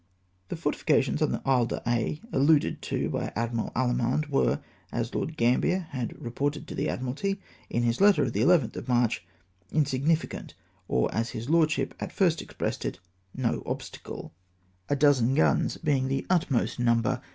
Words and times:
The 0.49 0.55
fortifications 0.55 1.21
on 1.21 1.39
Isle 1.45 1.67
d'Aix, 1.67 2.21
alluded 2.33 2.81
to 2.81 3.07
by 3.11 3.31
Admi 3.37 3.57
ral 3.57 3.71
Allemand, 3.75 4.29
were, 4.29 4.59
as 4.91 5.13
Lord 5.13 5.37
Gambler 5.37 5.89
had 5.91 6.19
reported 6.19 6.67
to 6.67 6.73
the 6.73 6.89
Admiralty 6.89 7.39
in 7.69 7.83
his 7.83 8.01
letter 8.01 8.23
of 8.23 8.33
the 8.33 8.41
11th 8.41 8.75
of 8.77 8.87
March, 8.87 9.23
insig 9.71 10.03
nificant, 10.03 10.55
or, 10.87 11.13
as 11.13 11.29
his 11.29 11.51
Lordship 11.51 11.93
at 11.99 12.11
first 12.11 12.41
expressed 12.41 12.83
it," 12.83 12.99
no 13.45 13.61
obstacle;" 13.67 14.33
a 14.89 14.95
dozen 14.95 15.35
guns 15.35 15.77
being 15.77 16.07
the 16.07 16.25
utmost 16.31 16.79
number 16.79 17.09
STATE 17.09 17.11
OF 17.11 17.19
niEPAEATIONS. 17.23 17.29